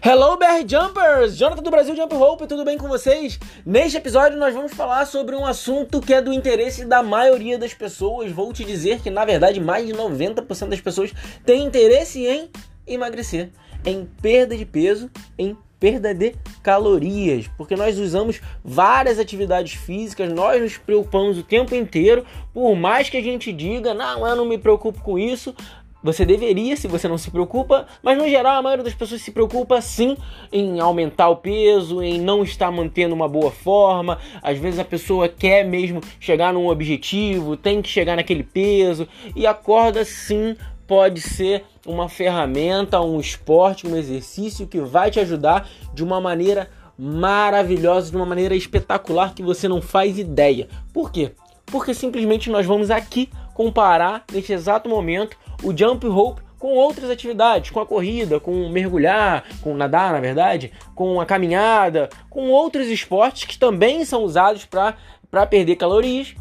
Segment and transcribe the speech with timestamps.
[0.00, 1.36] Hello, BR Jumpers!
[1.36, 3.36] Jonathan do Brasil Jump Rope, tudo bem com vocês?
[3.66, 7.74] Neste episódio nós vamos falar sobre um assunto que é do interesse da maioria das
[7.74, 8.30] pessoas.
[8.30, 11.12] Vou te dizer que, na verdade, mais de 90% das pessoas
[11.44, 12.48] têm interesse em
[12.86, 13.50] emagrecer,
[13.84, 20.62] em perda de peso, em perda de calorias, porque nós usamos várias atividades físicas, nós
[20.62, 22.24] nos preocupamos o tempo inteiro,
[22.54, 25.54] por mais que a gente diga, não, eu não me preocupo com isso,
[26.02, 29.32] você deveria, se você não se preocupa, mas no geral a maioria das pessoas se
[29.32, 30.16] preocupa sim
[30.52, 34.18] em aumentar o peso, em não estar mantendo uma boa forma.
[34.42, 39.46] Às vezes a pessoa quer mesmo chegar num objetivo, tem que chegar naquele peso e
[39.46, 45.68] a corda sim pode ser uma ferramenta, um esporte, um exercício que vai te ajudar
[45.92, 50.68] de uma maneira maravilhosa, de uma maneira espetacular que você não faz ideia.
[50.92, 51.32] Por quê?
[51.66, 57.70] Porque simplesmente nós vamos aqui comparar neste exato momento o jump rope com outras atividades,
[57.70, 63.44] com a corrida, com mergulhar, com nadar, na verdade, com a caminhada, com outros esportes
[63.44, 66.34] que também são usados para perder calorias.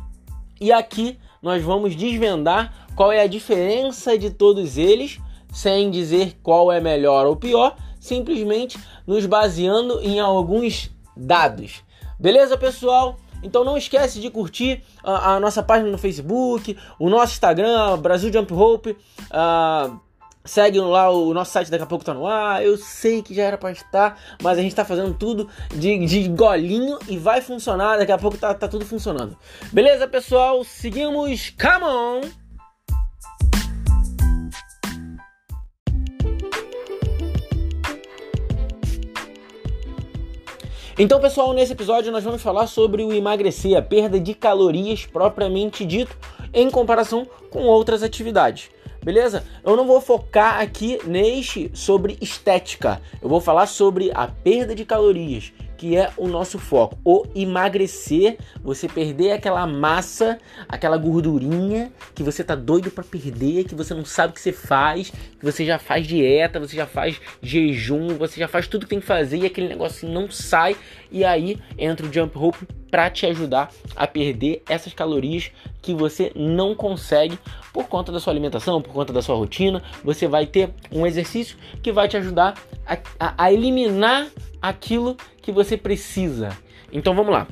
[0.60, 5.20] E aqui nós vamos desvendar qual é a diferença de todos eles,
[5.54, 11.84] sem dizer qual é melhor ou pior, simplesmente nos baseando em alguns dados.
[12.20, 13.18] Beleza, pessoal?
[13.48, 18.32] Então não esquece de curtir a, a nossa página no Facebook, o nosso Instagram, Brasil
[18.32, 18.92] Jump Rope.
[19.32, 20.00] Uh,
[20.48, 22.64] segue lá o nosso site, daqui a pouco tá no ar.
[22.64, 26.28] Eu sei que já era para estar, mas a gente tá fazendo tudo de, de
[26.30, 27.98] golinho e vai funcionar.
[27.98, 29.38] Daqui a pouco tá, tá tudo funcionando.
[29.72, 30.64] Beleza, pessoal?
[30.64, 31.52] Seguimos.
[31.52, 32.47] Come on!
[41.00, 45.86] Então, pessoal, nesse episódio nós vamos falar sobre o emagrecer, a perda de calorias propriamente
[45.86, 46.18] dito,
[46.52, 48.72] em comparação com outras atividades.
[49.04, 49.46] Beleza?
[49.64, 53.00] Eu não vou focar aqui neste sobre estética.
[53.22, 56.98] Eu vou falar sobre a perda de calorias que é o nosso foco.
[57.06, 63.76] O emagrecer, você perder aquela massa, aquela gordurinha que você tá doido para perder, que
[63.76, 67.22] você não sabe o que você faz, que você já faz dieta, você já faz
[67.42, 70.76] jejum, você já faz tudo que tem que fazer e aquele negócio não sai.
[71.12, 75.52] E aí entra o jump rope para te ajudar a perder essas calorias
[75.82, 77.38] que você não consegue
[77.72, 79.84] por conta da sua alimentação, por conta da sua rotina.
[80.04, 82.56] Você vai ter um exercício que vai te ajudar
[82.86, 84.28] a, a, a eliminar
[84.62, 85.16] aquilo
[85.48, 86.50] que você precisa.
[86.92, 87.48] Então vamos lá.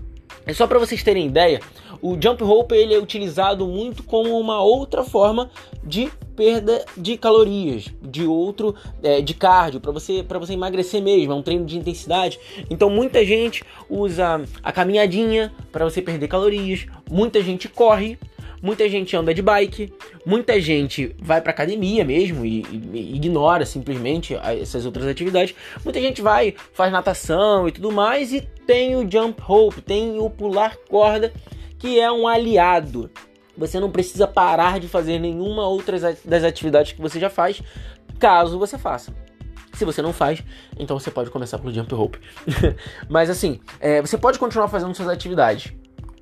[0.45, 1.61] É só para vocês terem ideia,
[2.01, 5.50] o jump rope ele é utilizado muito como uma outra forma
[5.81, 11.31] de perda de calorias, de outro é, de cardio para você para você emagrecer mesmo,
[11.31, 12.38] é um treino de intensidade.
[12.69, 18.19] Então muita gente usa a caminhadinha para você perder calorias, muita gente corre
[18.66, 19.94] muita gente anda de bike,
[20.26, 25.53] muita gente vai para academia mesmo e, e, ignora simplesmente essas outras atividades.
[25.84, 30.31] Muita gente vai, faz natação e tudo mais e tem o jump rope, tem o
[30.31, 31.31] pular corda,
[31.78, 33.12] que é um aliado.
[33.56, 37.62] Você não precisa parar de fazer nenhuma outra das atividades que você já faz,
[38.18, 39.14] caso você faça.
[39.74, 40.42] Se você não faz,
[40.80, 42.20] então você pode começar pelo jump rope.
[43.08, 45.72] Mas assim, é, você pode continuar fazendo suas atividades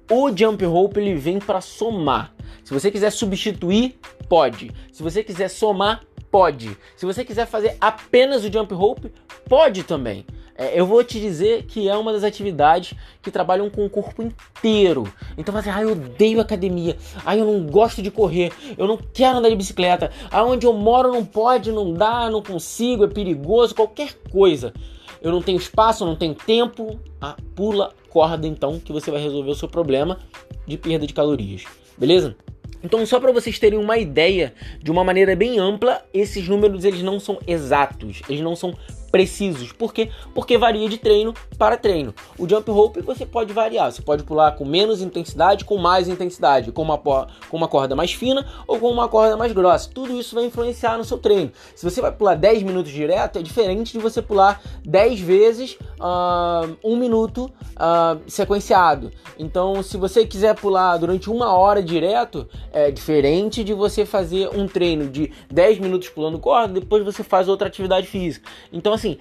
[0.10, 2.34] o jump rope ele vem para somar.
[2.64, 3.98] Se você quiser substituir,
[4.28, 4.72] pode.
[4.92, 6.78] Se você quiser somar, pode.
[6.96, 9.12] Se você quiser fazer apenas o jump rope,
[9.48, 10.26] pode também.
[10.56, 14.22] É, eu vou te dizer que é uma das atividades que trabalham com o corpo
[14.22, 15.12] inteiro.
[15.38, 19.40] Então você, ah, eu odeio academia, ah, eu não gosto de correr, eu não quero
[19.40, 24.14] andar de bicicleta, aonde eu moro não pode, não dá, não consigo, é perigoso, qualquer
[24.32, 24.74] coisa.
[25.22, 27.00] Eu não tenho espaço, não tenho tempo.
[27.20, 30.20] Ah, pula corda então que você vai resolver o seu problema
[30.68, 31.64] de perda de calorias.
[31.98, 32.36] Beleza?
[32.84, 37.02] Então, só para vocês terem uma ideia, de uma maneira bem ampla, esses números eles
[37.02, 38.76] não são exatos, eles não são
[39.14, 39.72] precisos.
[39.72, 40.10] Por quê?
[40.34, 42.16] Porque varia de treino para treino.
[42.36, 46.72] O jump rope você pode variar, você pode pular com menos intensidade, com mais intensidade,
[46.72, 49.88] com uma, com uma corda mais fina ou com uma corda mais grossa.
[49.94, 51.52] Tudo isso vai influenciar no seu treino.
[51.76, 56.76] Se você vai pular 10 minutos direto, é diferente de você pular 10 vezes uh,
[56.84, 59.12] um minuto uh, sequenciado.
[59.38, 64.68] Então, se você quiser pular durante uma hora direto, é diferente de você fazer um
[64.68, 68.50] treino de 10 minutos pulando corda, depois você faz outra atividade física.
[68.72, 69.18] Então, assim, assim,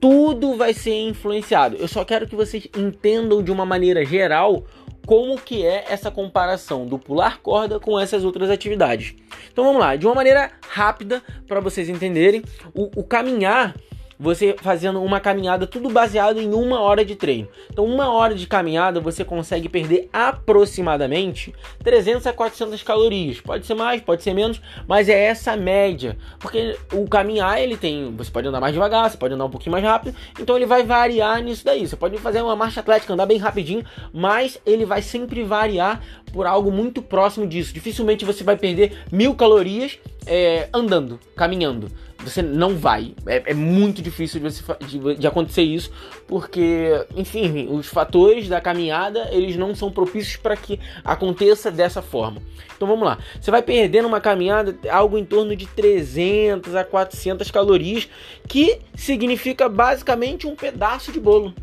[0.00, 1.76] tudo vai ser influenciado.
[1.76, 4.64] Eu só quero que vocês entendam de uma maneira geral
[5.06, 9.14] como que é essa comparação do pular corda com essas outras atividades.
[9.52, 12.42] Então vamos lá, de uma maneira rápida para vocês entenderem,
[12.74, 13.74] o, o caminhar
[14.18, 17.48] você fazendo uma caminhada, tudo baseado em uma hora de treino.
[17.70, 23.40] Então, uma hora de caminhada você consegue perder aproximadamente 300 a 400 calorias.
[23.40, 26.16] Pode ser mais, pode ser menos, mas é essa média.
[26.38, 28.14] Porque o caminhar, ele tem.
[28.16, 30.82] Você pode andar mais devagar, você pode andar um pouquinho mais rápido, então ele vai
[30.82, 31.86] variar nisso daí.
[31.86, 36.00] Você pode fazer uma marcha atlética, andar bem rapidinho, mas ele vai sempre variar
[36.32, 37.72] por algo muito próximo disso.
[37.72, 41.88] Dificilmente você vai perder mil calorias é, andando, caminhando.
[42.20, 43.14] Você não vai.
[43.26, 45.90] É, é muito difícil de, você, de, de, acontecer isso,
[46.26, 52.40] porque, enfim, os fatores da caminhada eles não são propícios para que aconteça dessa forma.
[52.76, 53.18] Então vamos lá.
[53.40, 58.08] Você vai perder numa caminhada algo em torno de 300 a 400 calorias,
[58.48, 61.54] que significa basicamente um pedaço de bolo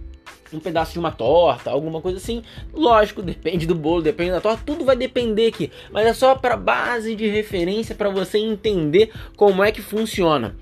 [0.55, 2.43] um pedaço de uma torta, alguma coisa assim.
[2.73, 5.71] Lógico, depende do bolo, depende da torta, tudo vai depender aqui.
[5.91, 10.55] Mas é só para base de referência para você entender como é que funciona.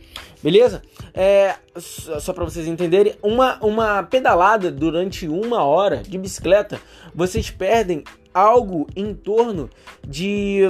[0.43, 0.81] Beleza?
[1.13, 6.79] É, só para vocês entenderem, uma, uma pedalada durante uma hora de bicicleta,
[7.13, 8.03] vocês perdem
[8.33, 9.69] algo em torno
[10.07, 10.61] de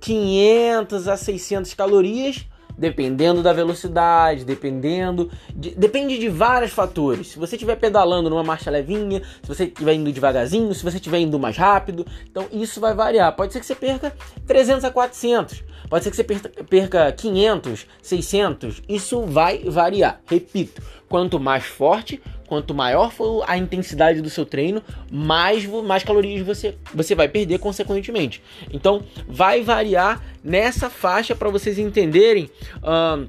[0.00, 2.46] 500 a 600 calorias
[2.76, 5.30] dependendo da velocidade, dependendo.
[5.54, 7.28] De, depende de vários fatores.
[7.28, 11.18] Se você estiver pedalando numa marcha levinha, se você estiver indo devagarzinho, se você estiver
[11.18, 13.34] indo mais rápido, então isso vai variar.
[13.34, 14.12] Pode ser que você perca
[14.46, 20.20] 300 a 400, pode ser que você perca 500, 600, isso vai variar.
[20.26, 26.44] Repito, quanto mais forte, quanto maior for a intensidade do seu treino, mais, mais calorias
[26.46, 28.42] você, você vai perder consequentemente.
[28.72, 32.50] Então, vai variar nessa faixa para vocês entenderem.
[32.78, 33.26] Uh,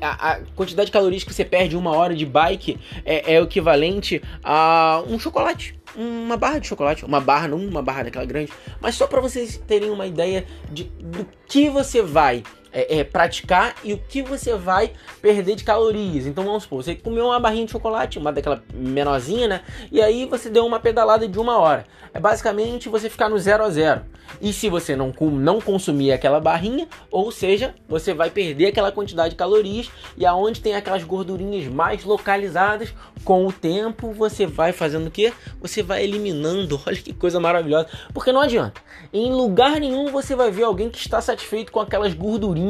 [0.00, 4.20] a, a, quantidade de calorias que você perde uma hora de bike é, é equivalente
[4.42, 8.94] a um chocolate uma barra de chocolate, uma barra, não uma barra daquela grande, mas
[8.94, 12.42] só para vocês terem uma ideia de do que você vai
[12.74, 14.90] é, é, praticar e o que você vai
[15.22, 16.26] perder de calorias.
[16.26, 19.60] Então vamos supor, você comeu uma barrinha de chocolate, uma daquela menorzinha, né?
[19.92, 21.86] E aí você deu uma pedalada de uma hora.
[22.12, 24.02] É basicamente você ficar no zero a zero.
[24.40, 29.30] E se você não, não consumir aquela barrinha, ou seja, você vai perder aquela quantidade
[29.30, 32.92] de calorias e aonde tem aquelas gordurinhas mais localizadas,
[33.24, 35.32] com o tempo você vai fazendo o que?
[35.60, 36.80] Você vai eliminando.
[36.86, 37.88] Olha que coisa maravilhosa.
[38.12, 38.80] Porque não adianta.
[39.12, 42.63] Em lugar nenhum você vai ver alguém que está satisfeito com aquelas gordurinhas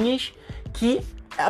[0.72, 1.00] que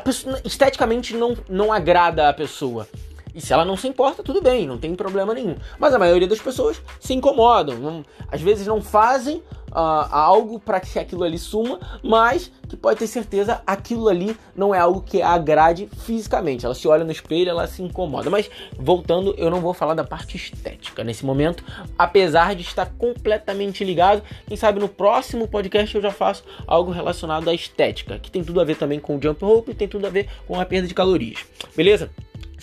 [0.00, 2.88] pessoa, esteticamente não, não agrada a pessoa.
[3.34, 5.56] E se ela não se importa, tudo bem, não tem problema nenhum.
[5.78, 9.42] Mas a maioria das pessoas se incomodam, não, às vezes não fazem
[9.74, 14.74] uh, algo para que aquilo ali suma, mas que pode ter certeza aquilo ali não
[14.74, 16.64] é algo que agrade fisicamente.
[16.64, 18.30] Ela se olha no espelho, ela se incomoda.
[18.30, 21.64] Mas voltando, eu não vou falar da parte estética nesse momento,
[21.98, 24.22] apesar de estar completamente ligado.
[24.46, 28.60] Quem sabe no próximo podcast eu já faço algo relacionado à estética, que tem tudo
[28.60, 30.94] a ver também com o jump rope tem tudo a ver com a perda de
[30.94, 31.44] calorias.
[31.76, 32.10] Beleza?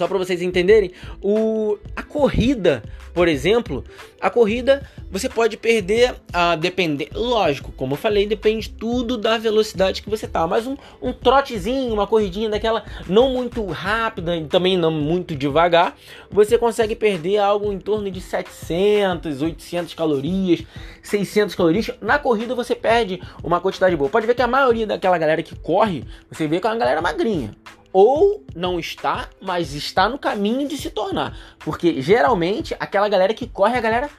[0.01, 0.89] Só para vocês entenderem,
[1.21, 2.81] o, a corrida,
[3.13, 3.83] por exemplo,
[4.19, 4.81] a corrida
[5.12, 10.27] você pode perder a depender, lógico, como eu falei, depende tudo da velocidade que você
[10.27, 10.48] tá.
[10.48, 15.95] Mas um, um trotezinho, uma corridinha daquela não muito rápida e também não muito devagar,
[16.31, 20.63] você consegue perder algo em torno de 700, 800 calorias,
[21.04, 21.92] 600 calorias.
[22.01, 24.09] Na corrida você perde uma quantidade boa.
[24.09, 27.04] Pode ver que a maioria daquela galera que corre, você vê que é uma galera
[27.04, 27.51] magrinha
[27.94, 31.38] ou não está, mas está no caminho de se tornar.
[31.60, 34.10] Porque geralmente aquela galera que corre é a galera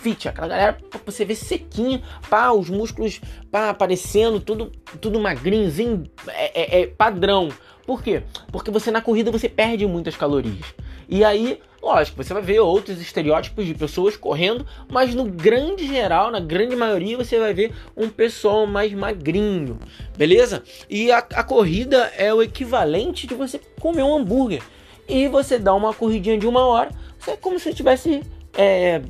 [0.00, 3.20] fit, aquela galera você vê sequinho, pá, os músculos
[3.50, 7.48] pá, aparecendo, tudo, tudo magrinhozinho, é, é, é padrão.
[7.88, 8.22] Por quê?
[8.52, 10.74] Porque você na corrida você perde muitas calorias.
[11.08, 16.30] E aí, lógico, você vai ver outros estereótipos de pessoas correndo, mas no grande geral,
[16.30, 19.78] na grande maioria, você vai ver um pessoal mais magrinho,
[20.18, 20.62] beleza?
[20.90, 24.62] E a, a corrida é o equivalente de você comer um hambúrguer.
[25.08, 26.90] E você dá uma corridinha de uma hora,
[27.26, 29.00] é como se estivesse é,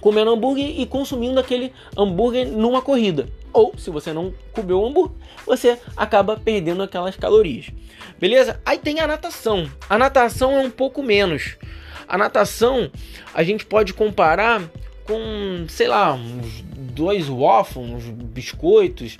[0.00, 3.28] comendo hambúrguer e consumindo aquele hambúrguer numa corrida.
[3.56, 7.70] Ou, se você não comeu o hambúrguer, você acaba perdendo aquelas calorias.
[8.18, 8.60] Beleza?
[8.66, 9.66] Aí tem a natação.
[9.88, 11.56] A natação é um pouco menos.
[12.06, 12.90] A natação
[13.32, 14.62] a gente pode comparar
[15.04, 19.16] com, sei lá, uns dois waffles, uns biscoitos.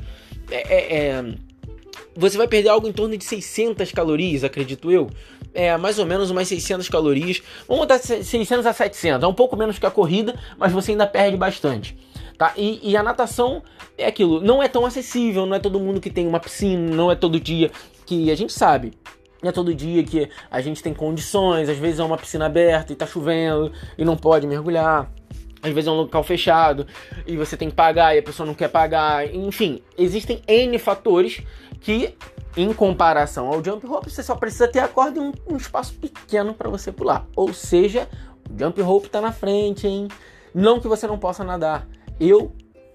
[0.51, 1.35] É, é, é,
[2.15, 5.09] você vai perder algo em torno de 600 calorias, acredito eu.
[5.55, 7.43] É mais ou menos umas 600 calorias.
[7.67, 9.25] Vamos botar 600 a 700.
[9.25, 11.97] É um pouco menos que a corrida, mas você ainda perde bastante.
[12.39, 12.53] Tá?
[12.57, 13.63] E, e, a natação
[13.97, 17.11] é aquilo, não é tão acessível, não é todo mundo que tem uma piscina, não
[17.11, 17.71] é todo dia
[18.05, 18.93] que a gente sabe.
[19.43, 22.93] Não é todo dia que a gente tem condições, às vezes é uma piscina aberta
[22.93, 25.11] e tá chovendo e não pode mergulhar.
[25.63, 26.87] Às vezes é um local fechado
[27.27, 29.27] e você tem que pagar e a pessoa não quer pagar.
[29.35, 31.43] Enfim, existem N fatores
[31.81, 32.15] que
[32.57, 35.95] em comparação ao jump rope, você só precisa ter a corda e um, um espaço
[35.95, 37.27] pequeno para você pular.
[37.37, 38.09] Ou seja,
[38.51, 40.09] o jump rope está na frente, hein?
[40.55, 41.87] Não que você não possa nadar.
[42.19, 42.53] Eu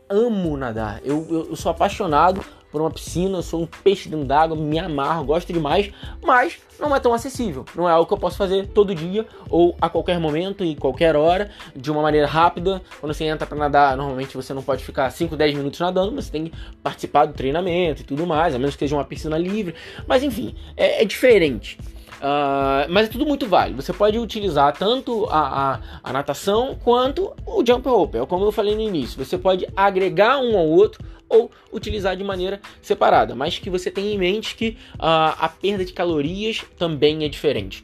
[0.09, 0.99] amo nadar.
[1.05, 4.79] Eu, eu, eu sou apaixonado por uma piscina, eu sou um peixe dentro d'água, me
[4.79, 5.91] amarro, gosto demais,
[6.23, 7.65] mas não é tão acessível.
[7.75, 11.15] Não é algo que eu posso fazer todo dia ou a qualquer momento e qualquer
[11.15, 12.81] hora, de uma maneira rápida.
[12.99, 16.31] Quando você entra para nadar, normalmente você não pode ficar 5, 10 minutos nadando, você
[16.31, 19.75] tem que participar do treinamento e tudo mais, a menos que seja uma piscina livre.
[20.07, 21.77] Mas enfim, é, é diferente.
[22.21, 23.81] Uh, mas é tudo muito válido.
[23.81, 25.39] Você pode utilizar tanto a,
[25.73, 28.19] a, a, natação quanto o jump rope.
[28.19, 29.23] É como eu falei no início.
[29.23, 33.33] Você pode agregar um ao outro ou utilizar de maneira separada.
[33.33, 37.83] Mas que você tenha em mente que uh, a perda de calorias também é diferente.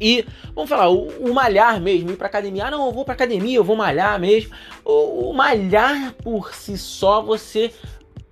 [0.00, 2.66] E vamos falar, o, o malhar mesmo, ir para academia.
[2.66, 4.52] Ah, não, eu vou para academia, eu vou malhar mesmo.
[4.84, 7.72] O, o malhar por si só, você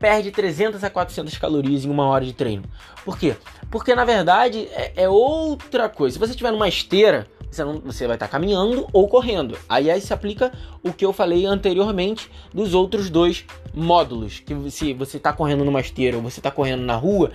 [0.05, 2.65] perde 300 a 400 calorias em uma hora de treino.
[3.07, 3.35] Por quê?
[3.71, 6.13] Porque na verdade é, é outra coisa.
[6.13, 9.57] Se você estiver numa esteira, você, não, você vai estar caminhando ou correndo.
[9.67, 14.41] Aí, aí se aplica o que eu falei anteriormente dos outros dois módulos.
[14.41, 17.33] Que se você está correndo numa esteira ou você está correndo na rua,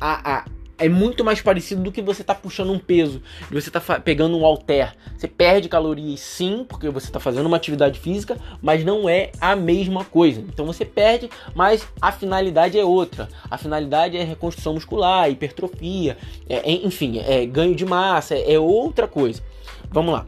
[0.00, 0.44] a, a,
[0.78, 3.20] é muito mais parecido do que você tá puxando um peso,
[3.50, 4.94] e você tá pegando um halter.
[5.16, 9.56] Você perde calorias sim, porque você tá fazendo uma atividade física, mas não é a
[9.56, 10.40] mesma coisa.
[10.40, 13.28] Então você perde, mas a finalidade é outra.
[13.50, 16.16] A finalidade é reconstrução muscular, hipertrofia,
[16.48, 19.42] é, enfim, é ganho de massa, é, é outra coisa.
[19.90, 20.26] Vamos lá.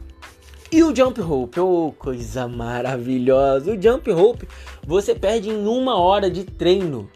[0.71, 3.73] E o jump rope, oh, coisa maravilhosa.
[3.73, 4.47] O jump rope
[4.85, 7.09] você perde em uma hora de treino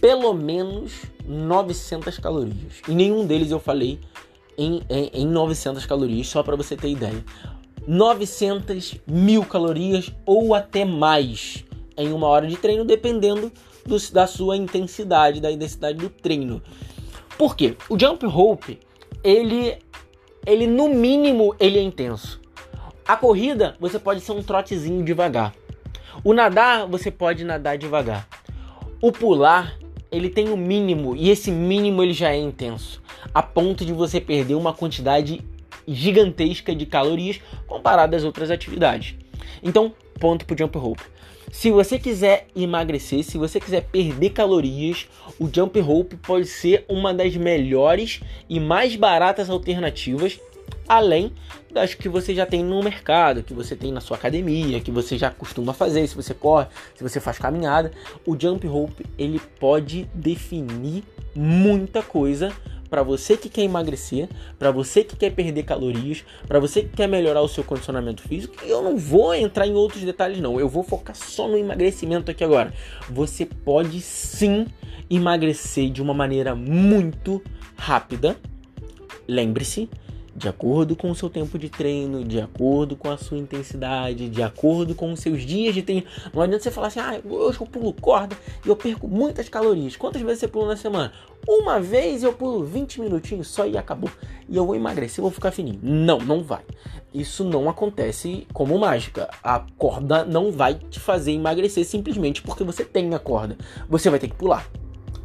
[0.00, 2.82] pelo menos 900 calorias.
[2.88, 4.00] E nenhum deles eu falei
[4.58, 7.24] em, em, em 900 calorias, só para você ter ideia.
[7.86, 11.64] 900 mil calorias ou até mais
[11.96, 13.50] em uma hora de treino, dependendo
[13.86, 16.62] do, da sua intensidade, da intensidade do treino.
[17.38, 17.76] Por quê?
[17.88, 18.78] O jump rope,
[19.22, 19.78] ele,
[20.46, 22.40] ele no mínimo, ele é intenso.
[23.06, 25.54] A corrida, você pode ser um trotezinho devagar.
[26.22, 28.28] O nadar, você pode nadar devagar.
[29.00, 29.76] O pular,
[30.10, 33.02] ele tem o um mínimo e esse mínimo ele já é intenso,
[33.32, 35.40] a ponto de você perder uma quantidade
[35.86, 39.14] gigantesca de calorias comparado às outras atividades.
[39.62, 41.02] Então, ponto pro jump rope.
[41.50, 47.12] Se você quiser emagrecer, se você quiser perder calorias, o jump rope pode ser uma
[47.12, 50.38] das melhores e mais baratas alternativas
[50.90, 51.32] além
[51.72, 55.16] das que você já tem no mercado, que você tem na sua academia, que você
[55.16, 57.92] já costuma fazer, se você corre, se você faz caminhada,
[58.26, 62.52] o jump rope ele pode definir muita coisa
[62.90, 67.06] para você que quer emagrecer, para você que quer perder calorias, para você que quer
[67.06, 68.56] melhorar o seu condicionamento físico.
[68.64, 72.32] E eu não vou entrar em outros detalhes não, eu vou focar só no emagrecimento
[72.32, 72.74] aqui agora.
[73.08, 74.66] Você pode sim
[75.08, 77.40] emagrecer de uma maneira muito
[77.76, 78.36] rápida.
[79.28, 79.88] Lembre-se,
[80.40, 84.42] de acordo com o seu tempo de treino, de acordo com a sua intensidade, de
[84.42, 86.06] acordo com os seus dias de treino.
[86.32, 89.96] Não adianta você falar assim, ah, hoje eu pulo corda e eu perco muitas calorias.
[89.96, 91.12] Quantas vezes você pula na semana?
[91.46, 94.10] Uma vez eu pulo 20 minutinhos só e acabou.
[94.48, 95.78] E eu vou emagrecer, vou ficar fininho.
[95.82, 96.62] Não, não vai.
[97.12, 99.28] Isso não acontece como mágica.
[99.44, 103.58] A corda não vai te fazer emagrecer simplesmente porque você tem a corda.
[103.90, 104.66] Você vai ter que pular.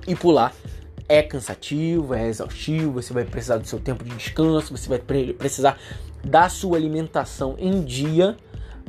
[0.06, 0.54] E pular
[1.08, 5.78] é cansativo, é exaustivo, você vai precisar do seu tempo de descanso, você vai precisar
[6.24, 8.36] da sua alimentação em dia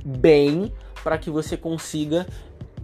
[0.04, 2.26] bem para que você consiga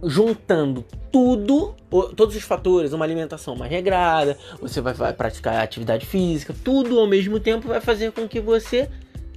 [0.03, 1.73] juntando tudo,
[2.15, 7.07] todos os fatores, uma alimentação mais regrada, você vai, vai praticar atividade física, tudo ao
[7.07, 8.89] mesmo tempo vai fazer com que você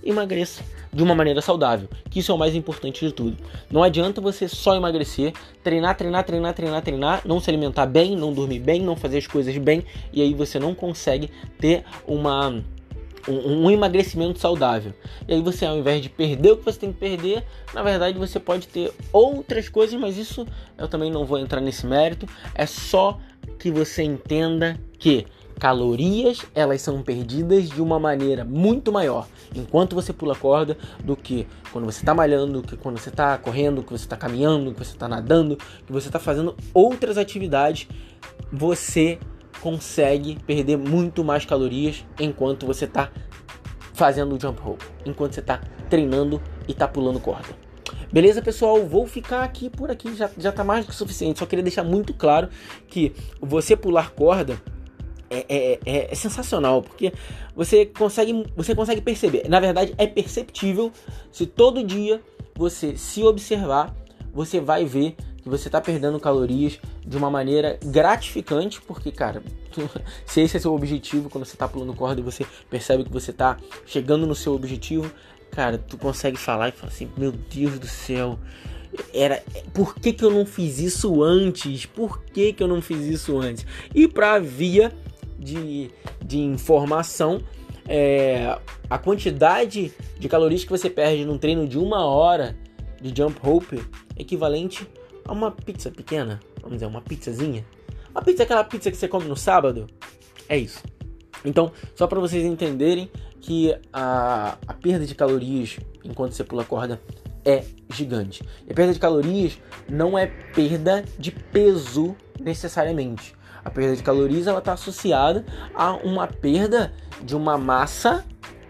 [0.08, 3.36] emagreça de uma maneira saudável, que isso é o mais importante de tudo.
[3.70, 5.32] Não adianta você só emagrecer,
[5.62, 9.26] treinar, treinar, treinar, treinar, treinar, não se alimentar bem, não dormir bem, não fazer as
[9.26, 12.62] coisas bem, e aí você não consegue ter uma
[13.28, 14.94] um, um, emagrecimento saudável.
[15.26, 17.44] E aí você, ao invés de perder o que você tem que perder,
[17.75, 20.46] na verdade você pode ter outras coisas, mas isso
[20.78, 22.26] eu também não vou entrar nesse mérito.
[22.54, 23.18] É só
[23.58, 25.26] que você entenda que
[25.58, 31.46] calorias elas são perdidas de uma maneira muito maior enquanto você pula corda do que
[31.72, 34.92] quando você está malhando, que quando você está correndo, que você está caminhando, que você
[34.92, 37.88] está nadando, que você está fazendo outras atividades,
[38.52, 39.18] você
[39.60, 43.10] consegue perder muito mais calorias enquanto você está
[43.94, 47.48] fazendo o jump rope, enquanto você está treinando e está pulando corda.
[48.12, 48.84] Beleza, pessoal?
[48.86, 51.38] Vou ficar aqui por aqui, já, já tá mais do que suficiente.
[51.38, 52.48] Só queria deixar muito claro
[52.88, 54.60] que você pular corda
[55.30, 57.12] é, é, é, é, sensacional, porque
[57.54, 59.49] você consegue, você consegue perceber.
[59.49, 60.92] Na verdade, é perceptível
[61.33, 62.21] se todo dia
[62.54, 63.95] você se observar,
[64.33, 69.42] você vai ver que você está perdendo calorias de uma maneira gratificante, porque, cara,
[70.26, 73.30] se esse é seu objetivo, quando você está pulando corda e você percebe que você
[73.30, 73.56] está
[73.87, 75.11] chegando no seu objetivo,
[75.50, 78.38] cara, tu consegue falar e falar assim: Meu Deus do céu,
[79.12, 79.42] era
[79.73, 81.87] por que, que eu não fiz isso antes?
[81.87, 83.66] Por que, que eu não fiz isso antes?
[83.95, 84.92] E para via
[85.46, 85.90] de,
[86.24, 87.40] de informação,
[87.88, 88.58] é,
[88.90, 92.56] a quantidade de calorias que você perde num treino de uma hora
[93.00, 93.80] de jump rope
[94.16, 94.86] é equivalente
[95.24, 97.64] a uma pizza pequena, vamos dizer, uma pizzazinha.
[98.10, 99.86] Uma pizza, aquela pizza que você come no sábado,
[100.48, 100.82] é isso.
[101.44, 103.08] Então, só para vocês entenderem
[103.40, 107.00] que a, a perda de calorias enquanto você pula corda
[107.44, 108.42] é gigante.
[108.66, 113.34] E a perda de calorias não é perda de peso necessariamente.
[113.66, 115.44] A perda de calorias ela está associada
[115.75, 118.25] a uma perda de uma massa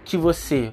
[0.06, 0.70] que você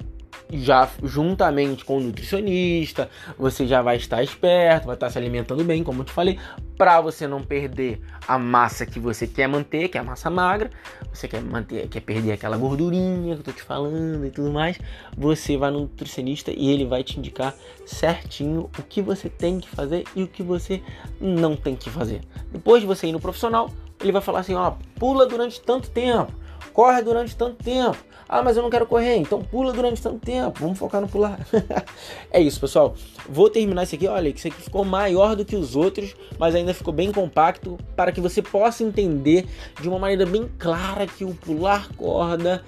[0.50, 5.84] já juntamente com o nutricionista, você já vai estar esperto, vai estar se alimentando bem,
[5.84, 6.38] como eu te falei,
[6.78, 10.70] para você não perder a massa que você quer manter, que é a massa magra,
[11.12, 14.78] você quer manter, quer perder aquela gordurinha que eu tô te falando e tudo mais,
[15.14, 17.54] você vai no nutricionista e ele vai te indicar
[17.84, 20.82] certinho o que você tem que fazer e o que você
[21.20, 22.22] não tem que fazer.
[22.50, 23.70] Depois de você ir no profissional,
[24.04, 26.32] ele vai falar assim, ó, pula durante tanto tempo,
[26.72, 27.96] corre durante tanto tempo.
[28.28, 30.58] Ah, mas eu não quero correr, então pula durante tanto tempo.
[30.60, 31.38] Vamos focar no pular.
[32.30, 32.94] é isso, pessoal.
[33.28, 34.08] Vou terminar isso aqui.
[34.08, 38.10] Olha, isso aqui ficou maior do que os outros, mas ainda ficou bem compacto para
[38.10, 39.46] que você possa entender
[39.80, 42.64] de uma maneira bem clara que o pular corda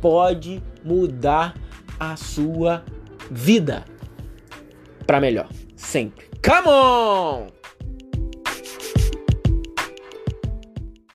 [0.00, 1.54] pode mudar
[1.98, 2.84] a sua
[3.30, 3.84] vida
[5.06, 6.30] para melhor, sempre.
[6.42, 7.59] Come on!